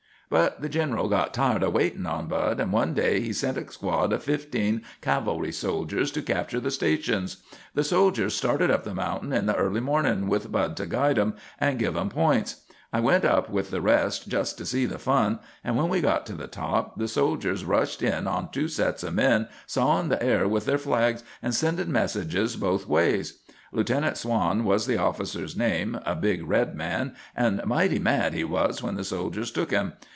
[0.33, 3.69] "But the gineral got tired o' waitin' on Bud, and one day he sent a
[3.69, 7.43] squad of fifteen cavalry soldiers to capture the stations.
[7.73, 11.35] The soldiers started up the mountain in the early mornin', with Bud to guide 'em
[11.59, 12.61] and give 'em points.
[12.93, 16.25] I went up with the rest, just to see the fun, and when we got
[16.27, 20.47] to the top, the soldiers rushed in on two sets o' men, sawin' the air
[20.47, 23.39] with their flags and sendin' messages both ways.
[23.73, 28.81] Lieutenant Swann was the officer's name, a big red man, and mighty mad he was
[28.81, 29.91] when the soldiers took him.